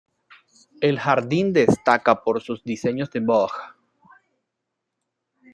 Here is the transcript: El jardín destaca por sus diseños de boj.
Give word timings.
El 0.79 0.97
jardín 0.99 1.53
destaca 1.53 2.23
por 2.23 2.41
sus 2.41 2.63
diseños 2.63 3.11
de 3.11 3.19
boj. 3.19 3.51